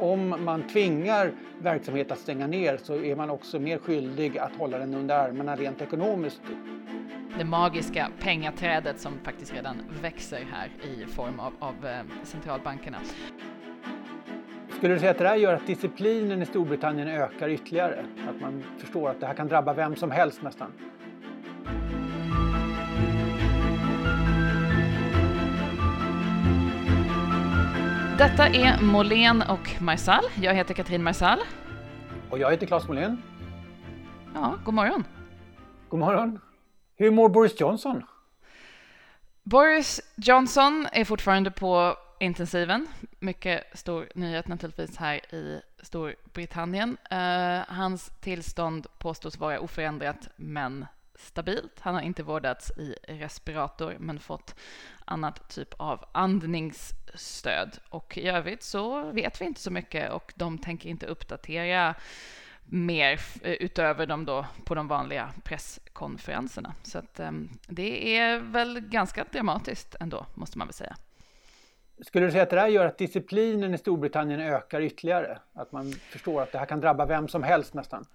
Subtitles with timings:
[0.00, 4.78] om man tvingar verksamhet att stänga ner så är man också mer skyldig att hålla
[4.78, 6.40] den under armarna rent ekonomiskt.
[7.38, 12.98] Det magiska pengaträdet som faktiskt redan växer här i form av, av eh, centralbankerna.
[14.78, 18.04] Skulle du säga att det här gör att disciplinen i Storbritannien ökar ytterligare?
[18.28, 20.72] Att man förstår att det här kan drabba vem som helst nästan?
[28.18, 30.24] Detta är Molén och Marsall.
[30.34, 31.38] Jag heter Katrin Marsall.
[32.30, 33.22] Och jag heter Claes Molén.
[34.34, 35.04] Ja, god morgon.
[35.88, 36.40] God morgon.
[36.96, 38.02] Hur mår Boris Johnson?
[39.42, 42.86] Boris Johnson är fortfarande på intensiven.
[43.18, 46.96] Mycket stor nyhet naturligtvis här i Storbritannien.
[47.12, 50.86] Uh, hans tillstånd påstås vara oförändrat men
[51.18, 51.80] stabilt.
[51.80, 54.54] Han har inte vårdats i respirator men fått
[55.04, 57.78] annat typ av andningsstöd.
[57.88, 61.94] Och i övrigt så vet vi inte så mycket och de tänker inte uppdatera
[62.64, 66.74] mer eh, utöver dem då på de vanliga presskonferenserna.
[66.82, 67.30] Så att, eh,
[67.66, 70.96] det är väl ganska dramatiskt ändå, måste man väl säga.
[72.00, 75.38] Skulle du säga att det här gör att disciplinen i Storbritannien ökar ytterligare?
[75.52, 78.06] Att man förstår att det här kan drabba vem som helst nästan?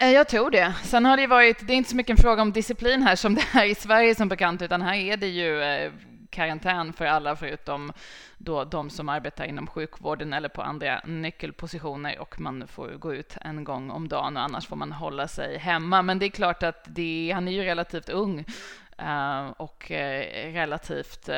[0.00, 0.74] Eh, jag tror det.
[0.82, 3.34] Sen har det varit, det är inte så mycket en fråga om disciplin här som
[3.34, 5.92] det är i Sverige som bekant, utan här är det ju eh,
[6.30, 7.92] karantän för alla förutom
[8.38, 13.36] då de som arbetar inom sjukvården eller på andra nyckelpositioner och man får gå ut
[13.40, 16.02] en gång om dagen och annars får man hålla sig hemma.
[16.02, 18.44] Men det är klart att det, han är ju relativt ung
[18.98, 19.84] eh, och
[20.52, 21.28] relativt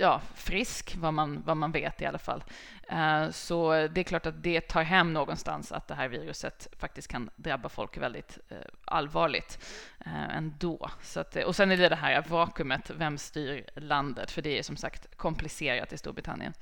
[0.00, 2.44] ja, frisk, vad man, vad man vet i alla fall.
[2.88, 7.08] Eh, så det är klart att det tar hem någonstans att det här viruset faktiskt
[7.08, 9.58] kan drabba folk väldigt eh, allvarligt
[10.06, 10.90] eh, ändå.
[11.02, 14.30] Så att, och sen är det det här vakuumet, vem styr landet?
[14.30, 16.52] För det är som sagt komplicerat i Storbritannien.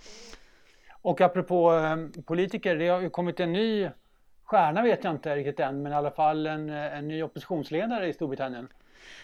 [1.02, 1.72] Och apropå
[2.26, 3.90] politiker, det har ju kommit en ny
[4.44, 8.12] stjärna vet jag inte riktigt än, men i alla fall en, en ny oppositionsledare i
[8.12, 8.68] Storbritannien.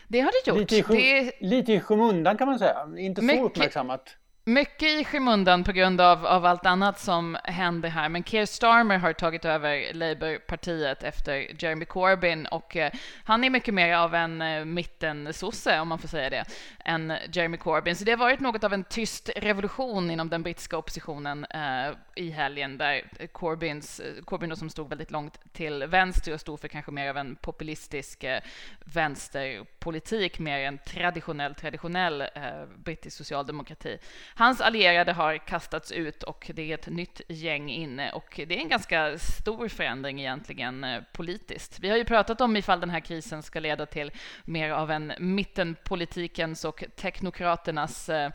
[0.09, 0.59] Det har det gjort.
[0.59, 1.33] Lite i, sky det...
[1.41, 4.17] lite i skymundan kan man säga, inte mycket, så uppmärksammat.
[4.47, 8.99] Mycket i skymundan på grund av, av allt annat som händer här, men Keir Starmer
[8.99, 12.93] har tagit över Labourpartiet efter Jeremy Corbyn och eh,
[13.25, 16.45] han är mycket mer av en eh, mittensosse, om man får säga det,
[16.85, 17.97] än Jeremy Corbyn.
[17.97, 22.31] Så det har varit något av en tyst revolution inom den brittiska oppositionen eh, i
[22.31, 26.93] helgen, där Corbyns, eh, Corbyn som stod väldigt långt till vänster och stod för kanske
[26.93, 28.41] mer av en populistisk eh,
[28.85, 32.29] vänsterpolitik, mer än traditionell, traditionell eh,
[32.77, 33.99] brittisk socialdemokrati.
[34.37, 38.13] Hans allierade har kastats ut och det är ett nytt gäng inne.
[38.13, 41.79] Och det är en ganska stor förändring egentligen eh, politiskt.
[41.81, 44.11] Vi har ju pratat om ifall den här krisen ska leda till
[44.45, 48.31] mer av en mittenpolitikens och teknokraternas eh,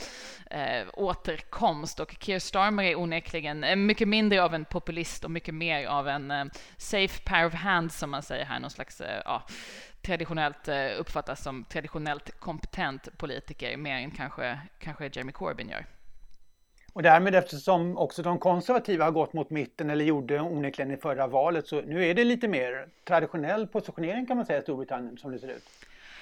[0.50, 2.00] eh återkomst.
[2.00, 6.08] Och Keir Starmer är onekligen eh, mycket mindre av en populist och mycket mer av
[6.08, 6.46] en eh,
[6.78, 9.44] safe pair of hands som man säger här, någon slags eh, ja,
[10.10, 15.86] traditionellt eh, uppfattas som traditionellt kompetent politiker mer än kanske, kanske Jeremy Corbyn gör.
[16.94, 21.28] Och därmed eftersom också de konservativa har gått mot mitten eller gjorde onekligen i förra
[21.28, 25.32] valet så nu är det lite mer traditionell positionering kan man säga i Storbritannien som
[25.32, 25.64] det ser ut.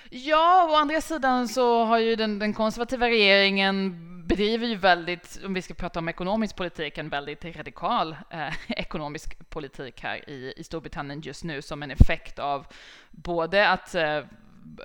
[0.09, 5.53] Ja, å andra sidan så har ju den, den konservativa regeringen bedriver ju väldigt, om
[5.53, 10.63] vi ska prata om ekonomisk politik, en väldigt radikal eh, ekonomisk politik här i, i
[10.63, 12.67] Storbritannien just nu som en effekt av
[13.12, 14.23] både att eh,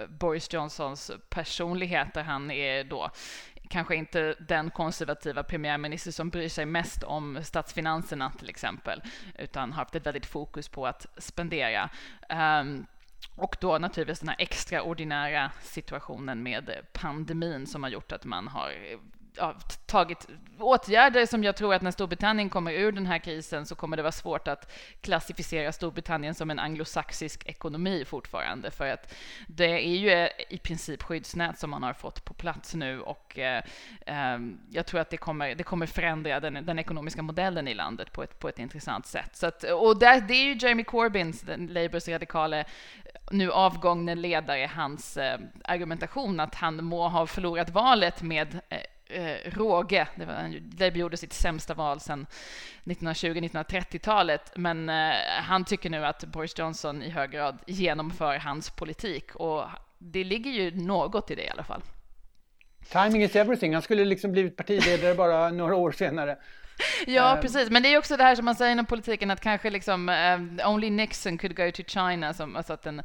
[0.09, 3.11] Boris Johnsons personlighet, där han är då
[3.69, 9.03] kanske inte den konservativa premiärminister som bryr sig mest om statsfinanserna till exempel,
[9.39, 11.91] utan har haft ett väldigt fokus på att spendera.
[12.61, 12.87] Um,
[13.37, 18.73] och då naturligtvis den här extraordinära situationen med pandemin som har gjort att man har
[19.37, 19.55] ja,
[19.87, 20.29] tagit
[20.59, 24.03] åtgärder som jag tror att när Storbritannien kommer ur den här krisen så kommer det
[24.03, 29.15] vara svårt att klassificera Storbritannien som en anglosaxisk ekonomi fortfarande för att
[29.47, 33.63] det är ju i princip skyddsnät som man har fått på plats nu och eh,
[34.07, 34.39] eh,
[34.71, 38.23] jag tror att det kommer, det kommer förändra den, den, ekonomiska modellen i landet på
[38.23, 39.37] ett, på ett intressant sätt.
[39.37, 42.65] Så att, och där, det är ju Jeremy Corbyns, Labours radikale
[43.33, 48.79] nu avgångne ledare, hans eh, argumentation att han må ha förlorat valet med eh,
[49.19, 50.09] eh råge.
[50.17, 52.27] Det var, Labour gjorde sitt sämsta val sedan
[52.85, 59.35] 1920-1930-talet, men eh, han tycker nu att Boris Johnson i hög grad genomför hans politik
[59.35, 59.65] och
[59.99, 61.83] det ligger ju något i det i alla fall.
[62.93, 63.73] Timing is everything.
[63.73, 66.37] Han skulle liksom blivit partiledare bara några år senare.
[67.07, 67.71] Ja, precis.
[67.71, 70.69] Men det är också det här som man säger inom politiken, att kanske liksom uh,
[70.69, 73.03] only Nixon could go to China, som, alltså att en,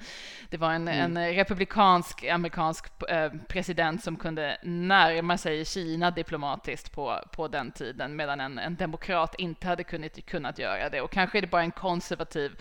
[0.50, 1.18] det var en, mm.
[1.18, 8.16] en republikansk amerikansk uh, president som kunde närma sig Kina diplomatiskt på, på den tiden,
[8.16, 11.02] medan en, en demokrat inte hade kunnat, kunnat göra det.
[11.02, 12.52] Och kanske är det bara en konservativ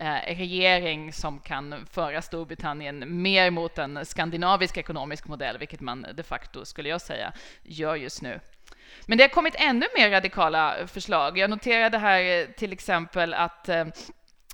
[0.00, 6.22] uh, regering som kan föra Storbritannien mer mot en skandinavisk ekonomisk modell, vilket man de
[6.22, 7.32] facto, skulle jag säga,
[7.62, 8.40] gör just nu.
[9.06, 11.38] Men det har kommit ännu mer radikala förslag.
[11.38, 13.84] Jag noterade här eh, till exempel att eh,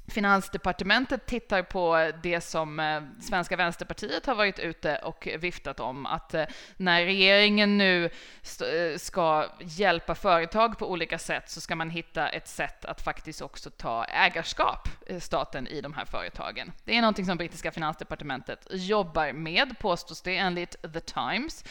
[0.08, 6.34] Finansdepartementet tittar på det som eh, Svenska Vänsterpartiet har varit ute och viftat om, att
[6.34, 6.44] eh,
[6.76, 12.48] när regeringen nu eh, ska hjälpa företag på olika sätt så ska man hitta ett
[12.48, 14.88] sätt att faktiskt också ta ägarskap,
[15.20, 16.72] staten, i de här företagen.
[16.84, 21.64] Det är någonting som brittiska finansdepartementet jobbar med, påstås det enligt The Times.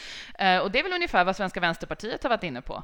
[0.62, 2.82] Och det är väl ungefär vad Svenska Vänsterpartiet har varit inne på.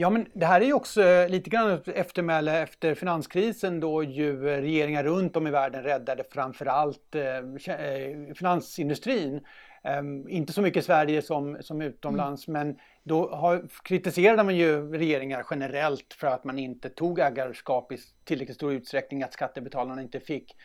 [0.00, 4.40] Ja, men det här är ju också lite grann ett eftermäle efter finanskrisen då ju
[4.42, 9.40] regeringar runt om i världen räddade framförallt eh, eh finansindustrin.
[9.84, 12.66] Eh, inte så mycket i Sverige som, som utomlands, mm.
[12.66, 17.98] men då har, kritiserade man ju regeringar generellt för att man inte tog ägarskap i
[18.24, 20.56] tillräckligt stor utsträckning, att skattebetalarna inte fick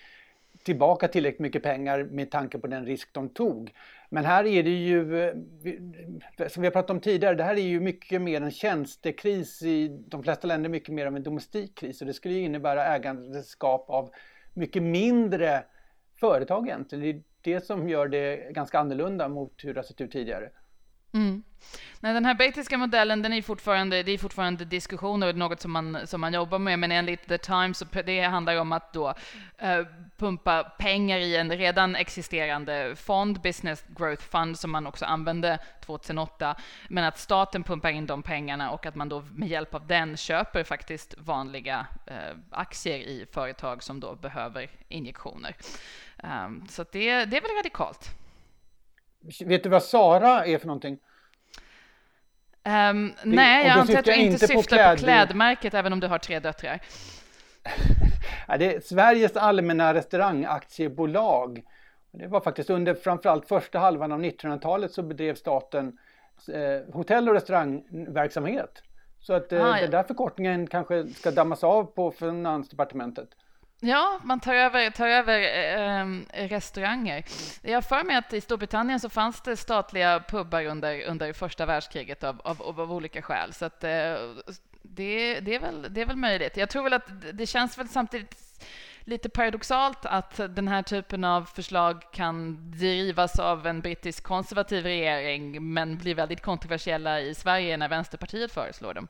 [0.63, 3.73] tillbaka tillräckligt mycket pengar med tanke på den risk de tog.
[4.13, 5.05] Men här är det ju,
[6.47, 9.87] som vi har pratat om tidigare, det här är ju mycket mer en tjänstekris i
[10.07, 12.01] de flesta länder, mycket mer av en domestik kris.
[12.01, 14.11] Och det skulle ju innebära ägandeskap av
[14.53, 15.63] mycket mindre
[16.19, 17.03] företag egentligen.
[17.03, 20.49] Det är det som gör det ganska annorlunda mot hur det har sett ut tidigare.
[21.13, 21.43] Mm.
[21.99, 25.71] Nej, den här brittiska modellen, den är fortfarande, det är fortfarande diskussioner och något som
[25.71, 29.09] man, som man jobbar med, men enligt The Times, så det handlar om att då
[29.09, 29.87] uh,
[30.17, 36.55] pumpa pengar i en redan existerande fond, Business Growth Fund, som man också använde 2008,
[36.89, 40.17] men att staten pumpar in de pengarna och att man då med hjälp av den
[40.17, 45.55] köper faktiskt vanliga uh, aktier i företag som då behöver injektioner.
[46.23, 48.22] Um, så det, det är väl radikalt.
[49.45, 50.99] Vet du vad Sara är för någonting?
[52.65, 54.97] Um, nej, jag antar att du inte syftar på, kläd...
[54.97, 56.81] på klädmärket, även om du har tre döttrar.
[58.57, 61.63] det är Sveriges allmänna restaurangaktiebolag.
[62.11, 65.97] Det var faktiskt under framförallt första halvan av 1900-talet så bedrev staten
[66.53, 68.83] eh, hotell och restaurangverksamhet.
[69.19, 69.81] Så att eh, ah, ja.
[69.81, 73.29] den där förkortningen kanske ska dammas av på Finansdepartementet.
[73.85, 75.39] Ja, man tar över, tar över
[75.79, 77.25] eh, restauranger.
[77.61, 81.65] Jag har för mig att i Storbritannien så fanns det statliga pubbar under, under första
[81.65, 83.53] världskriget av, av, av olika skäl.
[83.53, 84.15] Så att, eh,
[84.81, 86.57] det, det, är väl, det är väl möjligt.
[86.57, 88.65] Jag tror väl att det känns väl samtidigt
[88.99, 95.73] lite paradoxalt att den här typen av förslag kan drivas av en brittisk konservativ regering
[95.73, 99.07] men blir väldigt kontroversiella i Sverige när Vänsterpartiet föreslår dem.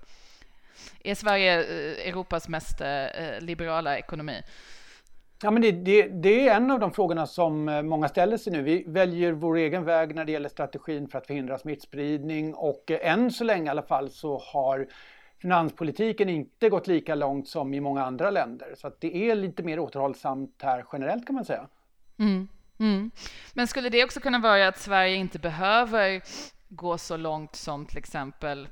[1.03, 3.07] Är Sverige eh, Europas mest eh,
[3.39, 4.41] liberala ekonomi?
[5.43, 8.53] Ja, men det, det, det, är en av de frågorna som eh, många ställer sig
[8.53, 8.61] nu.
[8.61, 13.31] Vi väljer vår egen väg när det gäller strategin för att förhindra smittspridning och än
[13.31, 14.87] så länge i alla fall så har
[15.41, 18.75] finanspolitiken inte gått lika långt som i många andra länder.
[18.77, 21.67] Så det är lite mer återhållsamt här generellt kan man säga.
[22.19, 22.47] Mm,
[22.79, 23.11] mm.
[23.53, 26.21] Men skulle det också kunna vara att Sverige inte behöver
[26.69, 28.67] gå så långt som till exempel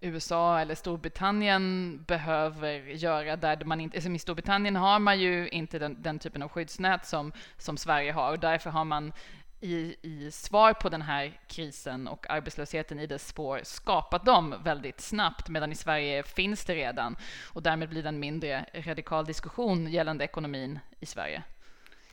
[0.00, 5.78] USA eller Storbritannien behöver göra där man inte, alltså i Storbritannien har man ju inte
[5.78, 9.12] den, den, typen av skyddsnät som, som Sverige har och därför har man
[9.60, 15.00] i, i svar på den här krisen och arbetslösheten i dess spår skapat dem väldigt
[15.00, 17.16] snabbt, medan i Sverige finns det redan
[17.52, 21.42] och därmed blir det en mindre radikal diskussion gällande ekonomin i Sverige.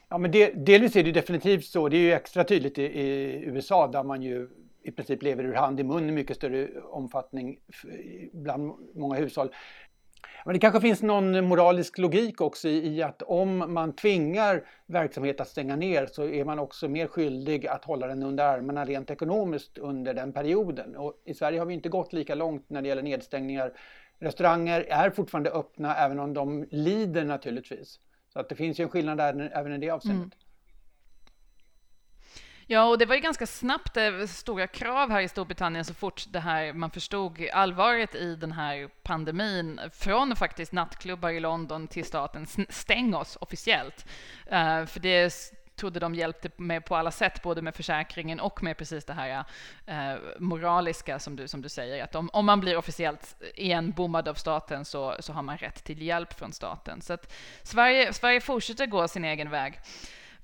[0.10, 1.90] Ja, men det, delvis är det definitivt så.
[1.90, 4.50] Det är ju extra tydligt i, i USA där man ju
[4.84, 7.60] i princip lever ur hand i mun i mycket större omfattning
[8.34, 9.50] bland många hushåll.
[10.46, 15.48] Men det kanske finns någon moralisk logik också i att om man tvingar verksamhet att
[15.48, 19.78] stänga ner så är man också mer skyldig att hålla den under armarna rent ekonomiskt
[19.78, 20.96] under den perioden.
[20.96, 23.74] Och I Sverige har vi inte gått lika långt när det gäller nedstängningar.
[24.20, 28.00] Restauranger är fortfarande öppna även om de lider naturligtvis.
[28.34, 30.34] Så att det finns ju en skillnad där, även i det avseendet.
[30.34, 30.47] Mm.
[32.70, 36.26] Ja, och det var ju ganska snabbt eh, stora krav här i Storbritannien så fort
[36.30, 42.06] det här, man förstod allvaret i den här pandemin, från faktiskt nattklubbar i London till
[42.06, 44.06] staten, stäng oss officiellt.
[44.46, 45.34] Uh, för det
[45.76, 49.44] trodde de hjälpte med på alla sätt, både med försäkringen och med precis det här
[49.90, 54.28] uh, moraliska som du, som du säger, att om, om man blir officiellt igen bommad
[54.28, 57.02] av staten så, så har man rätt till hjälp från staten.
[57.02, 57.34] Så att
[57.64, 59.80] Sverige, Sverige fortsätter gå sin egen väg.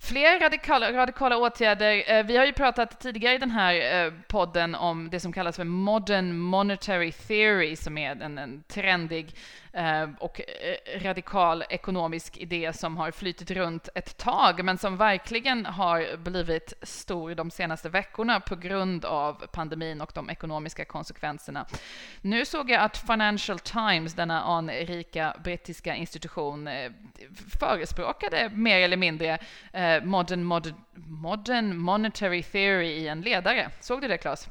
[0.04, 2.04] Fler radikala, radikala åtgärder.
[2.08, 5.56] Eh, vi har ju pratat tidigare i den här eh, podden om det som kallas
[5.56, 9.36] för modern monetary theory, som är en, en trendig
[9.76, 15.66] Eh, och eh, radikal ekonomisk idé som har flytit runt ett tag, men som verkligen
[15.66, 21.66] har blivit stor de senaste veckorna på grund av pandemin och de ekonomiska konsekvenserna.
[22.22, 26.92] Nu såg jag att Financial Times, denna anrika brittiska institution, eh,
[27.60, 29.40] förespråkade mer eller mindre
[30.04, 33.70] modern, modern, modern monetary theory i en ledare.
[33.80, 34.50] Såg du det, Claes?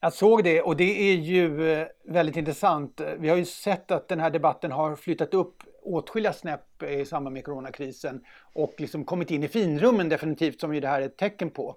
[0.00, 3.00] Jag såg det och det är ju eh, väldigt intressant.
[3.18, 7.34] Vi har ju sett att den här debatten har flyttat upp åtskilliga snäpp i samband
[7.34, 11.16] med coronakrisen och liksom kommit in i finrummen definitivt som ju det här är ett
[11.16, 11.76] tecken på.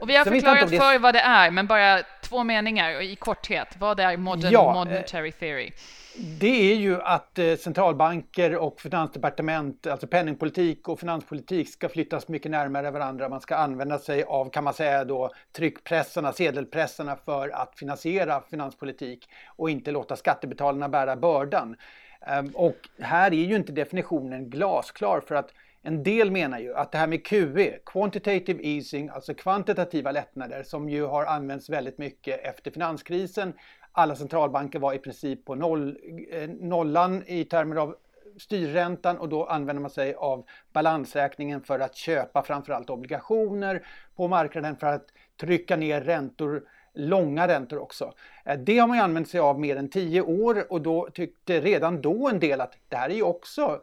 [0.00, 0.78] Och vi har Sen förklarat det...
[0.78, 3.68] för vad det är, men bara två meningar i korthet.
[3.78, 5.72] Vad är modern ja, monetary eh, theory?
[6.22, 12.50] Det är ju att eh, centralbanker och finansdepartement, alltså penningpolitik och finanspolitik ska flyttas mycket
[12.50, 13.28] närmare varandra.
[13.28, 19.28] Man ska använda sig av, kan man säga då, tryckpressarna, sedelpressarna för att finansiera finanspolitik
[19.56, 21.76] och inte låta skattebetalarna bära bördan.
[22.20, 26.92] Ehm, och här är ju inte definitionen glasklar för att en del menar ju att
[26.92, 32.40] det här med QE, quantitative easing, alltså kvantitativa lättnader som ju har använts väldigt mycket
[32.44, 33.52] efter finanskrisen.
[33.92, 35.98] Alla centralbanker var i princip på noll,
[36.30, 37.96] eh, nollan i termer av
[38.38, 44.76] styrräntan och då använder man sig av balansräkningen för att köpa framförallt obligationer på marknaden
[44.76, 45.06] för att
[45.40, 46.62] trycka ner räntor
[46.94, 48.12] långa räntor också.
[48.44, 51.60] Eh, det har man ju använt sig av mer än tio år och då tyckte
[51.60, 53.80] redan då en del att det här är ju också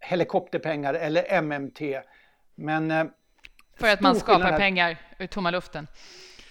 [0.00, 2.02] helikopterpengar eller MMT.
[2.54, 3.04] Men, eh,
[3.76, 5.86] För att man skapar pengar ur tomma luften?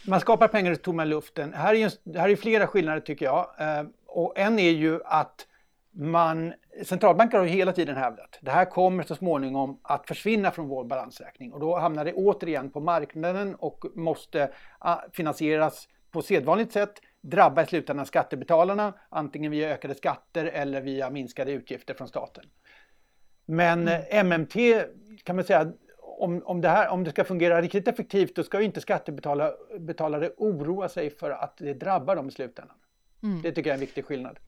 [0.08, 1.54] Man skapar pengar ur tomma luften.
[1.54, 3.48] Här är, här är flera skillnader tycker jag.
[3.60, 5.48] Eh, och en är ju att
[5.92, 6.54] man,
[6.84, 10.84] centralbanker har ju hela tiden hävdat det här kommer så småningom att försvinna från vår
[10.84, 16.94] balansräkning och då hamnar det återigen på marknaden och måste ah, finansieras på sedvanligt sätt
[17.22, 22.46] drabba i slutändan skattebetalarna antingen via ökade skatter eller via minskade utgifter från staten.
[23.46, 24.28] Men mm.
[24.28, 24.56] MMT
[25.24, 25.72] kan man säga,
[26.20, 30.32] om, om, det här, om det ska fungera riktigt effektivt då ska ju inte skattebetalare
[30.38, 32.78] oroa sig för att det drabbar dem i slutändan.
[33.24, 33.42] Mm.
[33.42, 34.40] Det tycker jag är en viktig skillnad.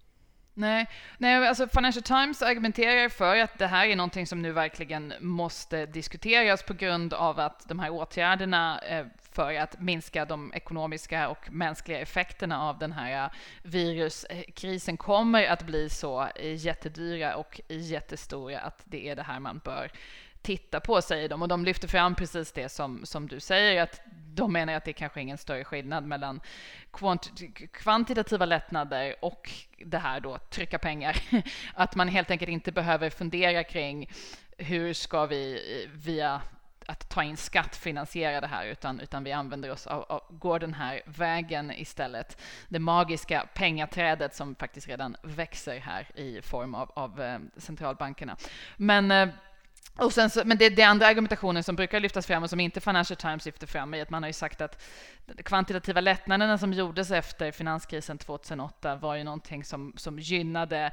[0.53, 0.87] Nej,
[1.17, 5.85] nej alltså Financial Times argumenterar för att det här är någonting som nu verkligen måste
[5.85, 11.51] diskuteras på grund av att de här åtgärderna eh, för att minska de ekonomiska och
[11.51, 13.31] mänskliga effekterna av den här
[13.63, 19.91] viruskrisen kommer att bli så jättedyra och jättestora att det är det här man bör
[20.41, 21.41] titta på, säger de.
[21.41, 24.01] Och de lyfter fram precis det som, som du säger, att
[24.33, 26.41] de menar att det kanske är ingen större skillnad mellan
[27.71, 29.51] kvantitativa lättnader och
[29.85, 31.17] det här då, trycka pengar.
[31.73, 34.09] Att man helt enkelt inte behöver fundera kring
[34.57, 35.61] hur ska vi
[35.93, 36.41] via
[36.85, 40.59] att ta in skatt finansiera det här, utan, utan vi använder oss av, av, går
[40.59, 42.41] den här vägen istället.
[42.67, 48.37] Det magiska pengaträdet som faktiskt redan växer här i form av, av eh, centralbankerna.
[48.77, 49.29] Men eh,
[49.97, 52.81] och sen så, men det, det andra argumentationen som brukar lyftas fram och som inte
[52.81, 54.83] Financial Times lyfter fram är att man har ju sagt att
[55.25, 60.91] de kvantitativa lättnaderna som gjordes efter finanskrisen 2008 var ju någonting som, som gynnade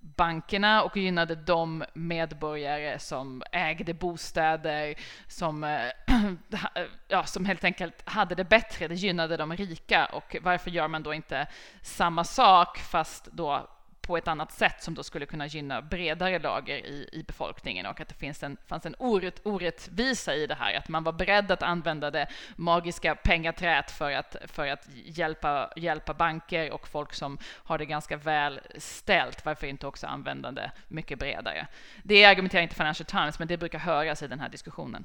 [0.00, 4.94] bankerna och gynnade de medborgare som ägde bostäder,
[5.26, 5.80] som, eh,
[7.08, 8.88] ja, som helt enkelt hade det bättre.
[8.88, 10.06] Det gynnade de rika.
[10.06, 11.46] Och varför gör man då inte
[11.82, 13.68] samma sak, fast då
[14.08, 18.00] på ett annat sätt som då skulle kunna gynna bredare lager i, i befolkningen och
[18.00, 21.50] att det finns en, fanns en orätt, orättvisa i det här, att man var beredd
[21.50, 27.38] att använda det magiska pengaträt för att, för att hjälpa, hjälpa banker och folk som
[27.44, 29.44] har det ganska väl ställt.
[29.44, 31.66] Varför inte också använda det mycket bredare?
[32.02, 35.04] Det argumenterar inte Financial Times, men det brukar höras i den här diskussionen.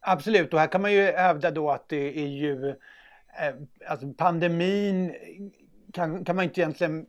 [0.00, 3.54] Absolut, och här kan man ju hävda då att det är ju eh,
[3.86, 5.14] Alltså pandemin
[5.98, 7.06] kan, kan man inte egentligen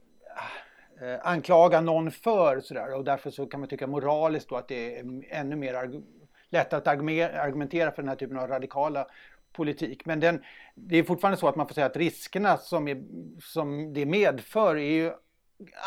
[1.02, 4.98] eh, anklaga någon för sådär och därför så kan man tycka moraliskt då att det
[4.98, 6.02] är ännu mer
[6.50, 9.08] lätt att argumentera för den här typen av radikala
[9.54, 10.06] politik.
[10.06, 10.44] Men den,
[10.76, 13.04] det är fortfarande så att man får säga att riskerna som, är,
[13.42, 15.12] som det medför är ju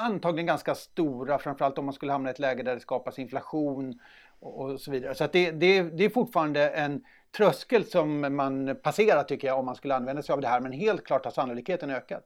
[0.01, 4.01] antagligen ganska stora, framförallt om man skulle hamna i ett läge där det skapas inflation
[4.41, 5.15] och, och så vidare.
[5.15, 7.05] Så att det, det, det är fortfarande en
[7.37, 10.73] tröskel som man passerar tycker jag om man skulle använda sig av det här, men
[10.73, 12.25] helt klart har sannolikheten ökat.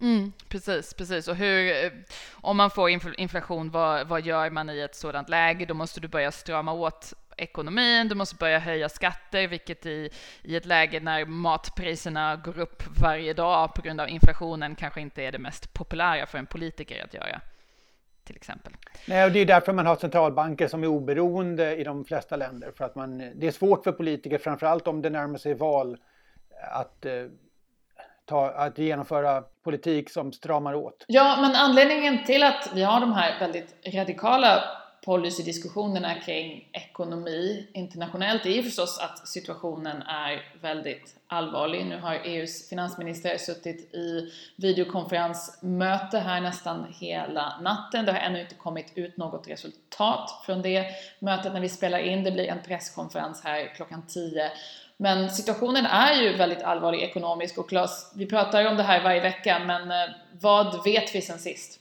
[0.00, 1.28] Mm, precis, precis.
[1.28, 1.90] Och hur, eh,
[2.32, 5.66] om man får inflation, vad, vad gör man i ett sådant läge?
[5.66, 10.10] Då måste du börja strama åt ekonomin, du måste börja höja skatter, vilket i,
[10.42, 15.22] i ett läge när matpriserna går upp varje dag på grund av inflationen kanske inte
[15.22, 17.40] är det mest populära för en politiker att göra.
[18.24, 18.72] till exempel.
[19.06, 22.72] Nej, och det är därför man har centralbanker som är oberoende i de flesta länder.
[22.76, 25.96] För att man, det är svårt för politiker, framförallt om det närmar sig val,
[26.72, 27.24] att, eh,
[28.30, 31.04] ta, att genomföra politik som stramar åt.
[31.08, 34.62] Ja, men anledningen till att vi har de här väldigt radikala
[35.04, 41.86] policydiskussionerna kring ekonomi internationellt är ju förstås att situationen är väldigt allvarlig.
[41.86, 48.04] Nu har EUs finansminister suttit i videokonferensmöte här nästan hela natten.
[48.04, 50.86] Det har ännu inte kommit ut något resultat från det
[51.18, 52.24] mötet när vi spelar in.
[52.24, 54.50] Det blir en presskonferens här klockan 10.
[55.00, 59.02] Men situationen är ju väldigt allvarlig ekonomiskt och Claes, vi pratar ju om det här
[59.02, 61.80] varje vecka, men eh, vad vet vi sen sist?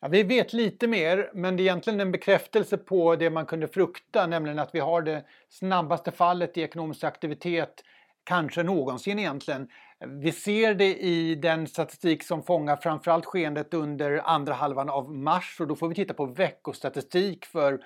[0.00, 3.68] Ja, vi vet lite mer, men det är egentligen en bekräftelse på det man kunde
[3.68, 7.84] frukta, nämligen att vi har det snabbaste fallet i ekonomisk aktivitet
[8.24, 9.68] kanske någonsin egentligen.
[10.06, 15.56] Vi ser det i den statistik som fångar framförallt skeendet under andra halvan av mars
[15.60, 17.80] och då får vi titta på veckostatistik för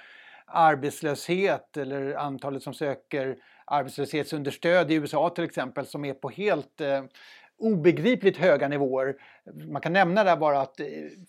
[0.47, 7.03] arbetslöshet eller antalet som söker arbetslöshetsunderstöd i USA till exempel som är på helt eh,
[7.59, 9.17] obegripligt höga nivåer.
[9.73, 10.87] Man kan nämna där bara att eh,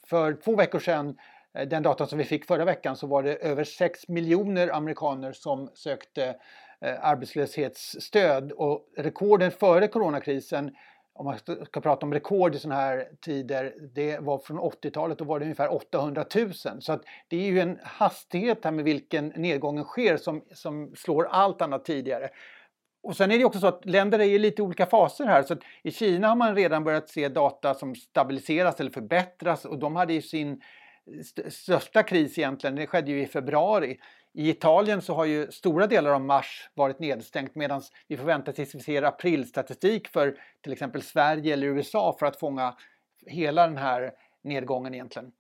[0.08, 1.18] för två veckor sedan,
[1.54, 5.32] eh, den data som vi fick förra veckan, så var det över 6 miljoner amerikaner
[5.32, 6.36] som sökte
[6.82, 10.76] eh, arbetslöshetsstöd och rekorden före coronakrisen
[11.16, 15.26] om man ska prata om rekord i sådana här tider, det var från 80-talet, då
[15.26, 16.54] var det ungefär 800 000.
[16.54, 21.26] Så att det är ju en hastighet här med vilken nedgången sker som, som slår
[21.26, 22.30] allt annat tidigare.
[23.04, 25.44] Och sen är det också så att länder är i lite olika faser här.
[25.44, 29.96] Så I Kina har man redan börjat se data som stabiliseras eller förbättras och de
[29.96, 30.62] hade ju sin
[31.50, 33.98] största kris egentligen, det skedde ju i februari.
[34.38, 38.52] I Italien så har ju stora delar av mars varit nedstängt medan vi får vänta
[38.52, 42.76] tills vi ser aprilstatistik för till exempel Sverige eller USA för att fånga
[43.26, 44.12] hela den här
[44.42, 45.32] nedgången egentligen.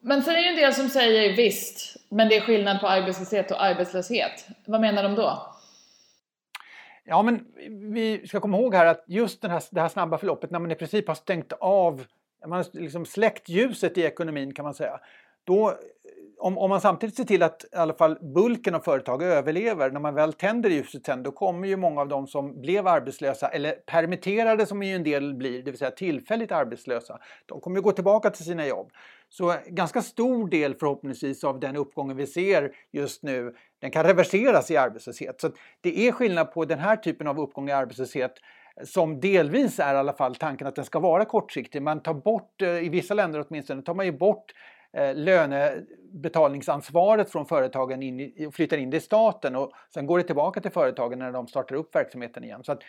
[0.00, 3.50] Men sen är det en del som säger visst, men det är skillnad på arbetslöshet
[3.50, 4.46] och arbetslöshet.
[4.66, 5.54] Vad menar de då?
[7.04, 7.46] Ja, men
[7.92, 10.70] vi ska komma ihåg här att just den här, det här snabba förloppet när man
[10.70, 12.04] i princip har stängt av,
[12.46, 15.00] man har liksom släckt ljuset i ekonomin kan man säga.
[15.44, 15.78] Då,
[16.42, 20.00] om, om man samtidigt ser till att i alla fall bulken av företag överlever, när
[20.00, 23.72] man väl tänder ljuset sen, då kommer ju många av dem som blev arbetslösa eller
[23.72, 27.92] permitterade som ju en del blir, det vill säga tillfälligt arbetslösa, de kommer ju gå
[27.92, 28.90] tillbaka till sina jobb.
[29.28, 34.70] Så ganska stor del förhoppningsvis av den uppgången vi ser just nu, den kan reverseras
[34.70, 35.40] i arbetslöshet.
[35.40, 35.50] Så
[35.80, 38.32] det är skillnad på den här typen av uppgång i arbetslöshet
[38.84, 41.82] som delvis är i alla fall tanken att den ska vara kortsiktig.
[41.82, 44.52] Man tar bort, eh, i vissa länder åtminstone, tar man ju bort
[44.92, 50.24] eh, lönebetalningsansvaret från företagen in, och flyttar in det i staten och sen går det
[50.24, 52.64] tillbaka till företagen när de startar upp verksamheten igen.
[52.64, 52.82] Så att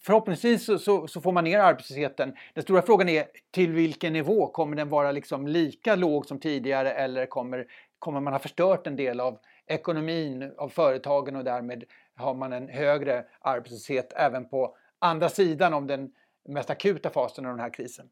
[0.00, 2.36] förhoppningsvis så, så, så, får man ner arbetslösheten.
[2.54, 4.46] Den stora frågan är till vilken nivå?
[4.46, 7.66] Kommer den vara liksom lika låg som tidigare eller kommer,
[7.98, 11.84] kommer man ha förstört en del av ekonomin, av företagen och därmed
[12.16, 16.12] har man en högre arbetslöshet även på andra sidan om den
[16.48, 18.08] mest akuta fasen av den här krisen.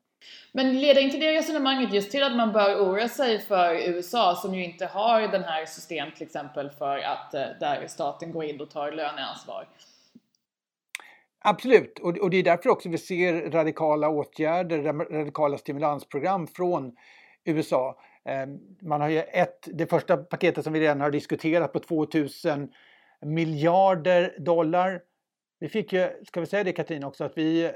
[0.53, 4.55] Men leder inte det resonemanget just till att man bör oroa sig för USA som
[4.55, 8.61] ju inte har den här system till exempel för att eh, där staten går in
[8.61, 9.69] och tar löneansvar?
[11.41, 16.97] Absolut, och det är därför också vi ser radikala åtgärder, radikala stimulansprogram från
[17.45, 17.99] USA.
[18.25, 22.73] Ehm, man har ju ett, det första paketet som vi redan har diskuterat på 2000
[23.21, 25.01] miljarder dollar.
[25.59, 27.73] Vi fick ju, ska vi säga det Katrin också, att vi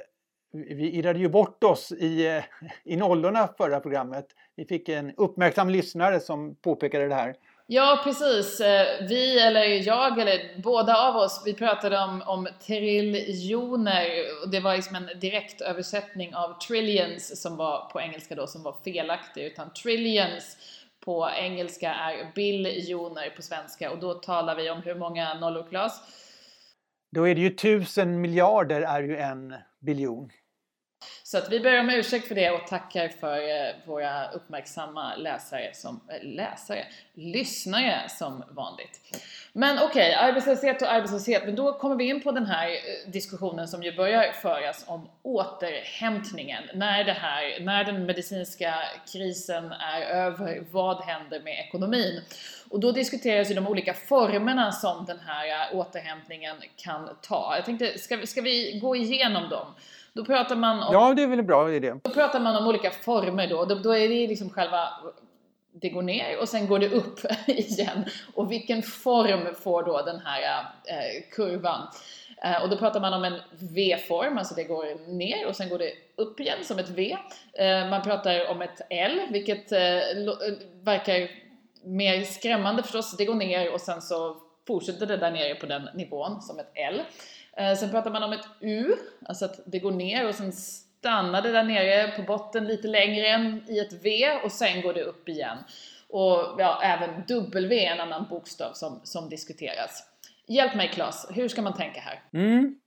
[0.52, 2.42] vi irrade ju bort oss i,
[2.84, 4.26] i nollorna förra programmet.
[4.56, 7.34] Vi fick en uppmärksam lyssnare som påpekade det här.
[7.66, 8.60] Ja, precis.
[8.60, 14.06] Eh, vi, eller jag, eller båda av oss, vi pratade om, om triljoner.
[14.50, 19.44] Det var liksom en direktöversättning av trillions som var på engelska då, som var felaktig.
[19.44, 20.56] Utan trillions
[21.04, 23.90] på engelska är biljoner på svenska.
[23.90, 26.00] Och då talar vi om hur många nollor, Claes?
[27.12, 30.30] Då är det ju tusen miljarder är ju en biljon.
[31.33, 35.71] Så att vi ber om ursäkt för det och tackar för eh, våra uppmärksamma läsare
[35.75, 39.01] som, eh, läsare, lyssnare som vanligt.
[39.53, 43.11] Men okej, okay, arbetslöshet och arbetslöshet, men då kommer vi in på den här eh,
[43.11, 46.62] diskussionen som ju börjar föras om återhämtningen.
[46.75, 48.75] När det här, när den medicinska
[49.12, 52.21] krisen är över, vad händer med ekonomin?
[52.71, 57.53] Och då diskuteras ju de olika formerna som den här återhämtningen kan ta.
[57.57, 59.66] Jag tänkte, ska, ska vi gå igenom dem?
[60.14, 60.92] Då pratar man om...
[60.92, 61.94] Ja, det är väl en bra idé.
[62.03, 63.64] Då pratar man om olika former då.
[63.64, 64.88] Då, då är det liksom själva...
[65.75, 68.05] Det går ner och sen går det upp igen.
[68.35, 71.88] Och vilken form får då den här eh, kurvan?
[72.62, 73.40] Och då pratar man om en
[73.75, 77.16] V-form, alltså det går ner och sen går det upp igen som ett V.
[77.90, 79.72] Man pratar om ett L, vilket
[80.83, 81.31] verkar
[81.85, 83.16] mer skrämmande förstås.
[83.16, 86.70] Det går ner och sen så fortsätter det där nere på den nivån som ett
[86.75, 87.03] L.
[87.56, 91.42] Eh, sen pratar man om ett U, alltså att det går ner och sen stannar
[91.42, 95.02] det där nere på botten lite längre än i ett V och sen går det
[95.02, 95.58] upp igen.
[96.08, 100.04] Och ja, även W är en annan bokstav som, som diskuteras.
[100.46, 102.22] Hjälp mig Claes, hur ska man tänka här?
[102.32, 102.78] Mm.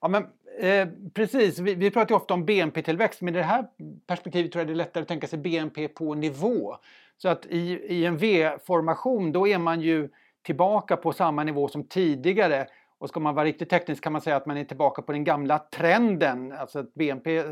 [0.00, 0.22] Ja, men,
[0.60, 3.64] eh, precis, vi, vi pratar ju ofta om BNP-tillväxt men i det här
[4.06, 6.76] perspektivet tror jag det är lättare att tänka sig BNP på nivå.
[7.18, 10.08] Så att i, i en V-formation då är man ju
[10.42, 12.66] tillbaka på samma nivå som tidigare
[13.00, 15.24] och ska man vara riktigt teknisk kan man säga att man är tillbaka på den
[15.24, 17.44] gamla trenden, alltså att BNP eh,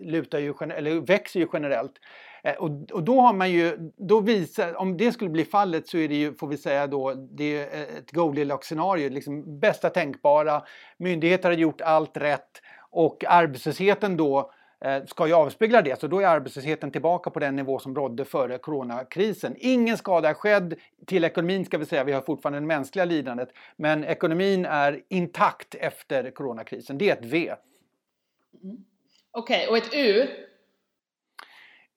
[0.00, 1.92] lutar ju, eller växer ju generellt.
[2.44, 5.98] Eh, och, och, då har man ju, då visar, om det skulle bli fallet så
[5.98, 10.62] är det ju, får vi säga då, det är eh, ett Goldilocks-scenario, liksom bästa tänkbara.
[10.98, 14.46] Myndigheter har gjort allt rätt och arbetslösheten då Eh,
[15.06, 16.00] ska ju avspegla det.
[16.00, 19.54] Så då är arbetslösheten tillbaka på den nivå som rådde före coronakrisen.
[19.58, 20.74] Ingen skada är skedd
[21.06, 23.48] till ekonomin ska vi säga, vi har fortfarande det mänskliga lidandet.
[23.76, 26.98] Men ekonomin är intakt efter coronakrisen.
[26.98, 27.54] Det är ett V.
[28.62, 28.76] Mm.
[29.30, 30.28] Okej, okay, och ett U?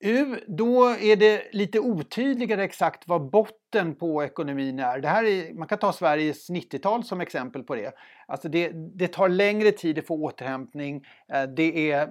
[0.02, 5.00] U, då är det lite otydligare exakt vad botten på ekonomin är.
[5.00, 7.94] Det här är man kan ta Sveriges 90-tal som exempel på det.
[8.28, 11.06] Alltså det, det tar längre tid att få återhämtning.
[11.34, 12.10] Eh, det är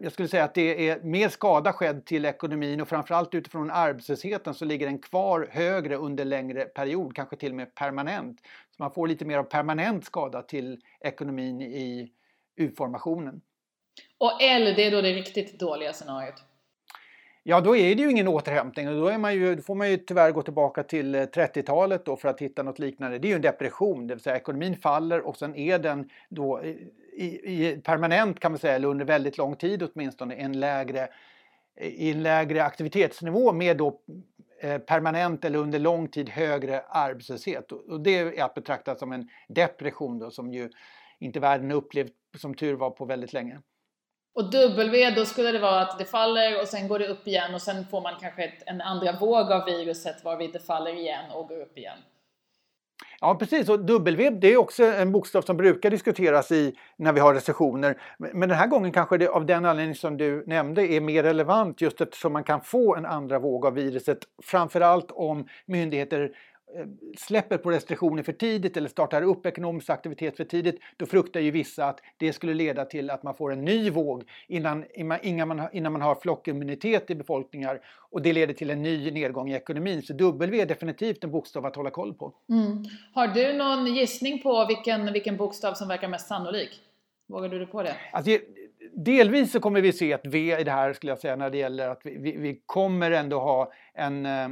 [0.00, 4.54] jag skulle säga att det är mer skada skedd till ekonomin och framförallt utifrån arbetslösheten
[4.54, 8.40] så ligger den kvar högre under längre period, kanske till och med permanent.
[8.76, 12.12] Så man får lite mer av permanent skada till ekonomin i
[12.56, 13.40] U-formationen.
[14.18, 16.42] Och L, det är då det riktigt dåliga scenariot?
[17.42, 20.30] Ja, då är det ju ingen återhämtning och då, ju, då får man ju tyvärr
[20.30, 23.18] gå tillbaka till 30-talet då för att hitta något liknande.
[23.18, 26.62] Det är ju en depression, det vill säga ekonomin faller och sen är den då
[27.16, 31.08] i, i permanent kan man säga, eller under väldigt lång tid åtminstone, en lägre,
[31.80, 34.00] i en lägre aktivitetsnivå med då
[34.60, 37.72] eh, permanent eller under lång tid högre arbetslöshet.
[37.72, 40.70] Och det är att betrakta som en depression då, som ju
[41.18, 43.60] inte världen upplevt som tur var på väldigt länge.
[44.34, 47.54] Och W, då skulle det vara att det faller och sen går det upp igen
[47.54, 51.30] och sen får man kanske ett, en andra våg av viruset varvid det faller igen
[51.30, 51.98] och går upp igen.
[53.20, 57.20] Ja precis, och W det är också en bokstav som brukar diskuteras i när vi
[57.20, 58.00] har recessioner.
[58.18, 61.80] Men den här gången kanske det av den anledning som du nämnde är mer relevant
[61.80, 64.18] just eftersom man kan få en andra våg av viruset.
[64.42, 66.30] Framförallt om myndigheter
[67.18, 71.50] släpper på restriktioner för tidigt eller startar upp ekonomisk aktivitet för tidigt, då fruktar ju
[71.50, 74.84] vissa att det skulle leda till att man får en ny våg innan,
[75.22, 79.50] innan, man, innan man har flockimmunitet i befolkningar och det leder till en ny nedgång
[79.50, 80.02] i ekonomin.
[80.02, 82.32] Så W är definitivt en bokstav att hålla koll på.
[82.48, 82.84] Mm.
[83.14, 86.80] Har du någon gissning på vilken, vilken bokstav som verkar mest sannolik?
[87.26, 87.96] Vågar du dig på det?
[88.12, 88.30] Alltså,
[88.92, 91.58] delvis så kommer vi se ett V i det här skulle jag säga när det
[91.58, 94.48] gäller att vi, vi, vi kommer ändå ha en eh,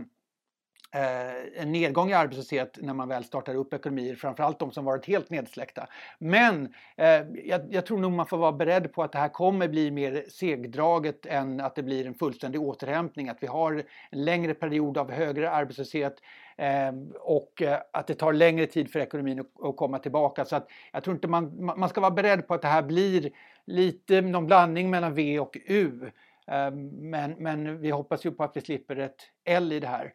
[0.94, 5.06] Eh, en nedgång i arbetslöshet när man väl startar upp ekonomier, framförallt de som varit
[5.06, 5.86] helt nedsläckta.
[6.18, 7.06] Men eh,
[7.44, 10.24] jag, jag, tror nog man får vara beredd på att det här kommer bli mer
[10.28, 13.72] segdraget än att det blir en fullständig återhämtning, att vi har
[14.10, 16.16] en längre period av högre arbetslöshet
[16.56, 20.44] eh, och eh, att det tar längre tid för ekonomin att, att, komma tillbaka.
[20.44, 23.30] Så att jag tror inte man, man ska vara beredd på att det här blir
[23.64, 26.10] lite någon blandning mellan V och U.
[26.46, 30.12] Eh, men, men vi hoppas ju på att vi slipper ett L i det här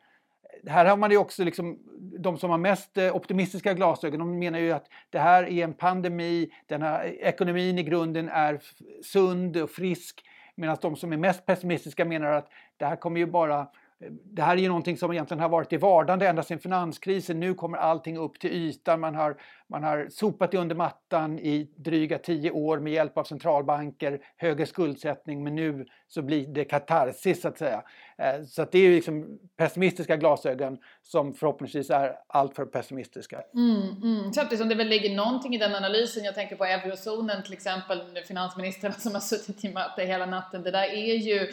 [0.67, 1.79] här har man ju också liksom,
[2.19, 5.73] de som har mest eh, optimistiska glasögon, de menar ju att det här är en
[5.73, 8.59] pandemi, den här eh, ekonomin i grunden är
[9.03, 10.23] sund och frisk.
[10.55, 13.67] Medan de som är mest pessimistiska menar att det här kommer ju bara
[14.07, 17.39] det här är ju någonting som egentligen har varit i vardande ända sedan finanskrisen.
[17.39, 18.99] Nu kommer allting upp till ytan.
[18.99, 23.23] Man har, man har sopat det under mattan i dryga tio år med hjälp av
[23.23, 27.83] centralbanker, högre skuldsättning, men nu så blir det katarsis så att säga.
[28.17, 33.41] Eh, så att det är ju liksom pessimistiska glasögon som förhoppningsvis är alltför pessimistiska.
[33.53, 34.33] Mm, mm.
[34.33, 36.23] Samtidigt som det väl ligger någonting i den analysen.
[36.23, 40.63] Jag tänker på eurozonen till exempel, finansministrarna som har suttit i möte hela natten.
[40.63, 41.47] Det där är ju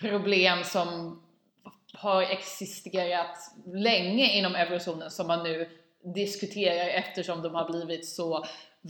[0.00, 1.18] problem som
[1.96, 5.68] har existerat länge inom eurozonen som man nu
[6.14, 8.44] diskuterar eftersom de har blivit så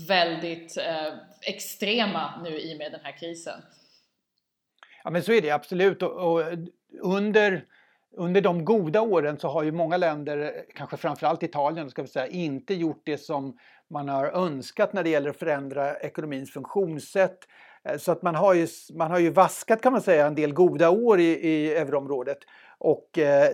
[0.08, 3.60] väldigt eh, extrema nu i och med den här krisen.
[5.04, 6.42] Ja men så är det absolut och, och,
[7.02, 7.64] under,
[8.16, 12.26] under de goda åren så har ju många länder, kanske framförallt Italien ska vi säga,
[12.26, 13.58] inte gjort det som
[13.90, 17.38] man har önskat när det gäller att förändra ekonomins funktionssätt.
[17.84, 20.52] Eh, så att man har ju, man har ju vaskat kan man säga en del
[20.52, 22.38] goda år i, i euroområdet
[22.78, 23.50] och eh,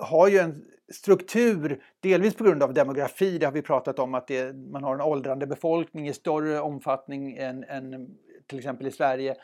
[0.00, 4.26] har ju en struktur, delvis på grund av demografi, det har vi pratat om att
[4.26, 9.36] det, man har en åldrande befolkning i större omfattning än, än till exempel i Sverige.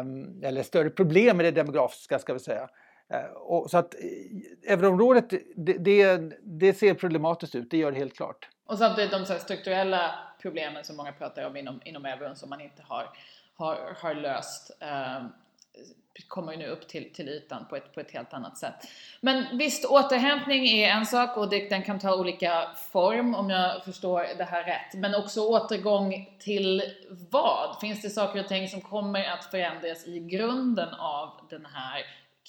[0.00, 2.68] Um, eller större problem med det demografiska ska vi säga.
[3.14, 7.98] Uh, och, så att eh, euroområdet, det, det, det, ser problematiskt ut, det gör det
[7.98, 8.48] helt klart.
[8.66, 12.60] Och samtidigt de så strukturella problemen som många pratar om inom, inom euron som man
[12.60, 13.08] inte har,
[13.54, 14.70] har, har löst.
[14.80, 15.32] Um,
[16.22, 18.74] kommer ju nu upp till, till ytan på ett, på ett helt annat sätt.
[19.20, 23.84] Men visst, återhämtning är en sak och det, den kan ta olika form om jag
[23.84, 24.94] förstår det här rätt.
[24.94, 26.82] Men också återgång till
[27.30, 27.80] vad?
[27.80, 32.02] Finns det saker och ting som kommer att förändras i grunden av den här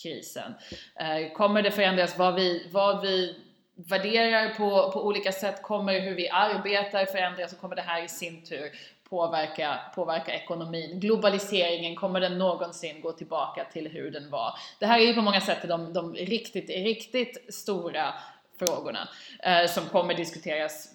[0.03, 0.53] krisen?
[0.95, 3.39] Eh, kommer det förändras vad vi, vad vi
[3.75, 5.61] värderar på, på olika sätt?
[5.61, 8.71] Kommer hur vi arbetar förändras och kommer det här i sin tur
[9.15, 10.99] påverka, påverka ekonomin.
[10.99, 14.53] Globaliseringen, kommer den någonsin gå tillbaka till hur den var?
[14.79, 18.13] Det här är ju på många sätt de, de riktigt, riktigt stora
[18.59, 19.07] frågorna
[19.43, 20.93] eh, som kommer diskuteras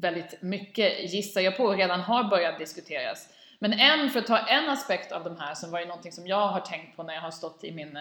[0.00, 3.28] väldigt mycket, gissar jag på, och redan har börjat diskuteras.
[3.58, 6.26] Men en, för att ta en aspekt av de här som var ju någonting som
[6.26, 7.98] jag har tänkt på när jag har stått i min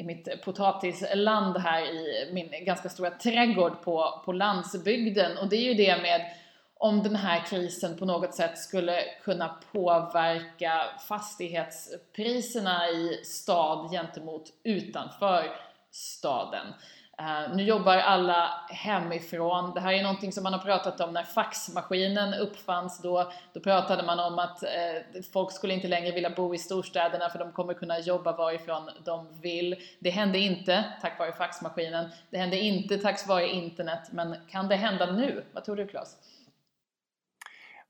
[0.00, 5.62] i mitt potatisland här i min ganska stora trädgård på, på landsbygden och det är
[5.62, 6.30] ju det med
[6.78, 15.50] om den här krisen på något sätt skulle kunna påverka fastighetspriserna i stad gentemot utanför
[15.90, 16.66] staden.
[17.20, 19.74] Uh, nu jobbar alla hemifrån.
[19.74, 23.02] Det här är någonting som man har pratat om när faxmaskinen uppfanns.
[23.02, 27.30] Då, då pratade man om att uh, folk skulle inte längre vilja bo i storstäderna
[27.30, 29.76] för de kommer kunna jobba varifrån de vill.
[29.98, 32.08] Det hände inte tack vare faxmaskinen.
[32.30, 34.08] Det hände inte tack vare internet.
[34.10, 35.44] Men kan det hända nu?
[35.52, 36.16] Vad tror du Claes?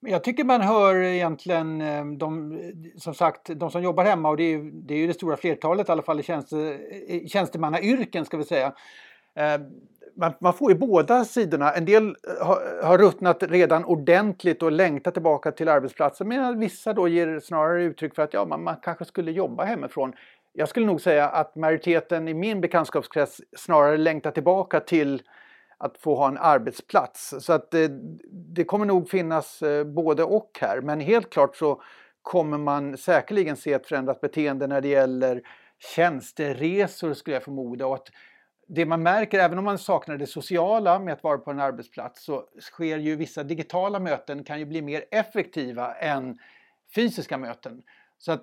[0.00, 2.58] Jag tycker man hör egentligen ehm, de,
[2.96, 5.88] som sagt, de som jobbar hemma och det är, det är ju det stora flertalet
[5.88, 6.78] i alla fall i tjänste,
[7.26, 8.72] tjänstemannayrken ska vi säga.
[9.34, 9.62] Ehm,
[10.16, 11.72] man, man, får ju båda sidorna.
[11.72, 16.92] En del eh, har, har ruttnat redan ordentligt och längtar tillbaka till arbetsplatsen medan vissa
[16.92, 20.12] då ger snarare uttryck för att ja, man, man kanske skulle jobba hemifrån.
[20.52, 25.22] Jag skulle nog säga att majoriteten i min bekantskapskrets snarare längtar tillbaka till
[25.78, 27.34] att få ha en arbetsplats.
[27.40, 27.90] Så att det,
[28.30, 30.80] det kommer nog finnas eh, både och här.
[30.80, 31.82] Men helt klart så
[32.22, 35.42] kommer man säkerligen se ett förändrat beteende när det gäller
[35.94, 37.86] tjänsteresor skulle jag förmoda.
[37.86, 38.08] Och att
[38.68, 42.24] det man märker, även om man saknar det sociala med att vara på en arbetsplats,
[42.24, 46.38] så sker ju vissa digitala möten kan ju bli mer effektiva än
[46.94, 47.82] fysiska möten.
[48.18, 48.42] Så att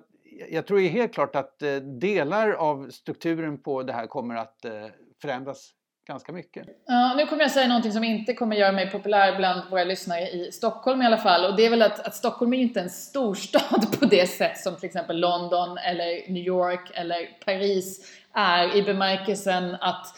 [0.50, 4.86] jag tror helt klart att eh, delar av strukturen på det här kommer att eh,
[5.22, 5.70] förändras
[6.06, 6.66] ganska mycket.
[6.86, 10.28] Ja, nu kommer jag säga någonting som inte kommer göra mig populär bland våra lyssnare
[10.28, 11.44] i Stockholm i alla fall.
[11.44, 14.76] Och det är väl att, att Stockholm är inte en storstad på det sätt som
[14.76, 20.16] till exempel London eller New York eller Paris är i bemärkelsen att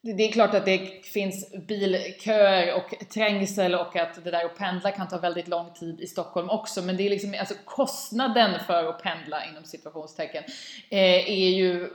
[0.00, 4.90] det är klart att det finns bilköer och trängsel och att det där att pendla
[4.90, 6.82] kan ta väldigt lång tid i Stockholm också.
[6.82, 10.44] Men det är liksom, alltså kostnaden för att pendla inom situationstecken
[10.90, 11.90] eh, är ju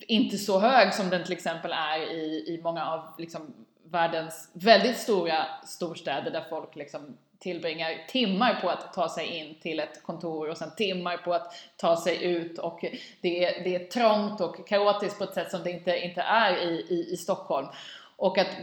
[0.00, 3.54] inte så hög som den till exempel är i, i många av liksom,
[3.84, 9.80] världens väldigt stora storstäder där folk liksom tillbringar timmar på att ta sig in till
[9.80, 12.84] ett kontor och sen timmar på att ta sig ut och
[13.20, 16.56] det är, det är trångt och kaotiskt på ett sätt som det inte, inte är
[16.56, 17.66] i, i, i Stockholm.
[18.22, 18.56] Och, att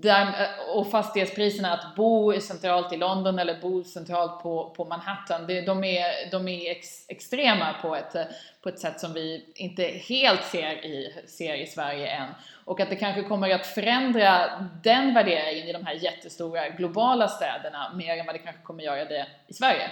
[0.00, 5.60] där, och fastighetspriserna, att bo centralt i London eller bo centralt på, på Manhattan, det,
[5.60, 8.16] de är, de är ex, extrema på ett,
[8.62, 12.28] på ett sätt som vi inte helt ser i, ser i Sverige än.
[12.64, 14.50] Och att det kanske kommer att förändra
[14.82, 19.04] den värderingen i de här jättestora globala städerna mer än vad det kanske kommer göra
[19.04, 19.90] det i Sverige.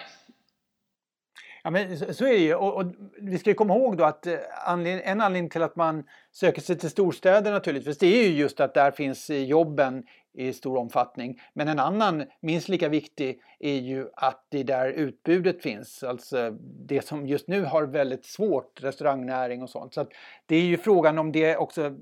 [1.67, 2.55] Ja, men så är det ju.
[2.55, 6.05] Och, och vi ska komma ihåg då att eh, anledning, en anledning till att man
[6.33, 10.53] söker sig till storstäder naturligtvis, det är ju just att där finns eh, jobben i
[10.53, 11.41] stor omfattning.
[11.53, 16.03] Men en annan, minst lika viktig, är ju att det där utbudet finns.
[16.03, 16.51] Alltså
[16.87, 19.95] det som just nu har väldigt svårt, restaurangnäring och sånt.
[19.95, 20.07] Så
[20.47, 21.93] det är ju frågan om det också eh,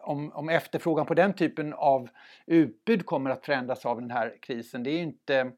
[0.00, 2.08] om, om efterfrågan på den typen av
[2.46, 4.82] utbud kommer att förändras av den här krisen.
[4.82, 5.52] Det är inte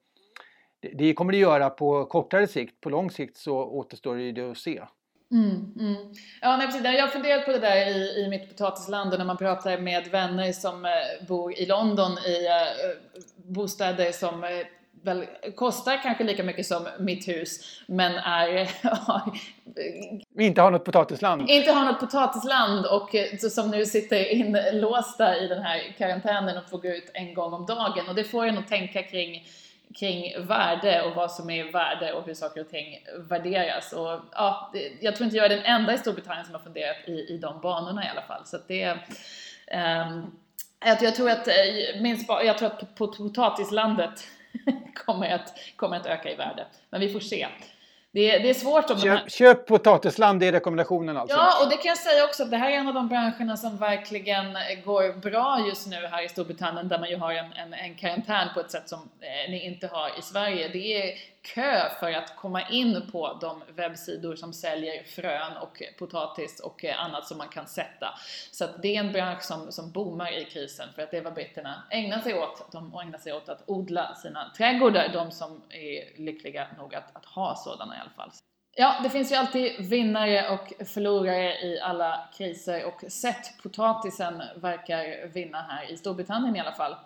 [0.94, 2.80] det kommer det göra på kortare sikt.
[2.80, 4.82] På lång sikt så återstår det ju att se.
[5.30, 5.96] Mm, mm.
[6.40, 6.84] Ja, nej, precis.
[6.84, 10.08] Jag har funderat på det där i, i mitt potatisland och när man pratar med
[10.08, 12.90] vänner som eh, bor i London i eh,
[13.36, 14.50] bostäder som eh,
[15.02, 18.70] väl kostar kanske lika mycket som mitt hus men är...
[20.40, 21.50] inte har något potatisland.
[21.50, 23.14] Inte har något potatisland och
[23.50, 27.66] som nu sitter inlåsta i den här karantänen och får gå ut en gång om
[27.66, 29.46] dagen och det får en att tänka kring
[29.94, 33.92] kring värde och vad som är värde och hur saker och ting värderas.
[33.92, 36.96] Och, ja, det, jag tror inte jag är den enda i Storbritannien som har funderat
[37.06, 38.46] i, i de banorna i alla fall.
[38.46, 38.90] Så det,
[39.72, 40.36] um,
[40.80, 41.54] jag tror att, eh,
[42.00, 44.28] minst, jag tror att potatislandet
[44.94, 46.66] kommer att, kommer att öka i värde.
[46.90, 47.46] Men vi får se.
[48.16, 51.36] Det, det är svårt om köp, köp potatisland, det är rekommendationen alltså?
[51.36, 53.56] Ja, och det kan jag säga också att det här är en av de branscherna
[53.56, 57.74] som verkligen går bra just nu här i Storbritannien där man ju har en, en,
[57.74, 60.68] en karantän på ett sätt som eh, ni inte har i Sverige.
[60.68, 61.14] Det är
[61.54, 67.04] kö för att komma in på de webbsidor som säljer frön och potatis och eh,
[67.04, 68.18] annat som man kan sätta.
[68.50, 71.22] Så att det är en bransch som, som boomar i krisen för att det är
[71.22, 72.72] vad britterna ägnar sig åt.
[72.72, 77.24] De ägnar sig åt att odla sina trädgårdar, de som är lyckliga nog att, att
[77.24, 78.30] ha sådana i alla fall.
[78.78, 85.26] Ja, det finns ju alltid vinnare och förlorare i alla kriser och sett potatisen verkar
[85.26, 86.96] vinna här i Storbritannien i alla fall.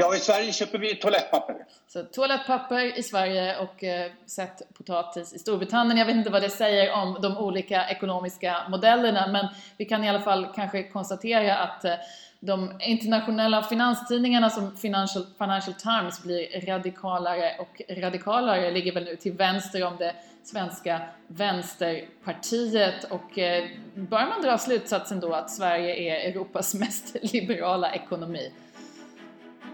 [0.00, 1.56] Ja, i Sverige köper vi toalettpapper.
[1.88, 5.98] Så toalettpapper i Sverige och eh, sett potatis i Storbritannien.
[5.98, 10.08] Jag vet inte vad det säger om de olika ekonomiska modellerna, men vi kan i
[10.08, 11.94] alla fall kanske konstatera att eh,
[12.40, 19.32] de internationella finanstidningarna som Financial, Financial Times blir radikalare och radikalare, ligger väl nu till
[19.32, 26.30] vänster om det svenska vänsterpartiet och eh, bör man dra slutsatsen då att Sverige är
[26.30, 28.52] Europas mest liberala ekonomi?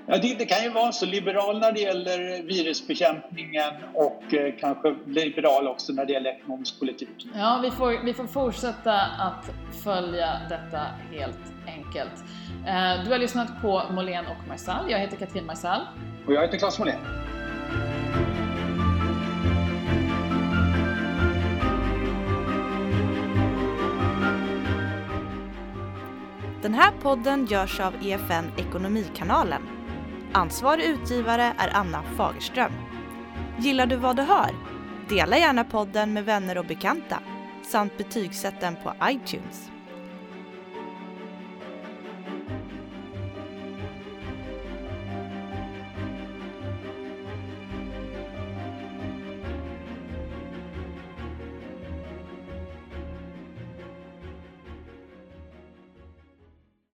[0.07, 1.07] Ja, det, det, kan ju vara så.
[1.07, 7.29] Liberal när det gäller virusbekämpningen och eh, kanske liberal också när det gäller ekonomisk politik.
[7.35, 9.51] Ja, vi får, vi får fortsätta att
[9.85, 12.25] följa detta helt enkelt.
[12.67, 14.91] Eh, du har lyssnat på Molén och Marsall.
[14.91, 15.81] Jag heter Katrin Marsall.
[16.27, 16.99] Och jag heter Claes Molén.
[26.63, 29.82] Den här podden görs av EFN Ekonomikanalen
[30.35, 32.73] Ansvarig utgivare är Anna Fagerström.
[33.59, 34.51] Gillar du vad du hör?
[35.09, 37.19] Dela gärna podden med vänner och bekanta
[37.63, 39.72] samt betygsätt den på iTunes.